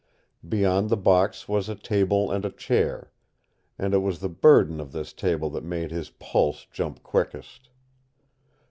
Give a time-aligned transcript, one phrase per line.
[0.49, 3.11] Beyond the box was a table and a chair,
[3.77, 7.69] and it was the burden of this table that made his pulse jump quickest.